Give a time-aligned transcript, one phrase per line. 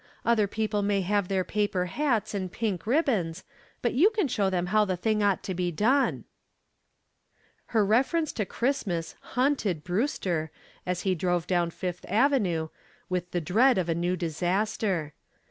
[0.25, 3.43] Other people may have their paper hats and pink ribbons,
[3.83, 6.23] but you can show them how the thing ought to be done."
[7.67, 10.49] Her reference to Christmas haunted Brewster,
[10.87, 12.69] as he drove down Fifth Avenue,
[13.09, 15.13] with the dread of a new disaster.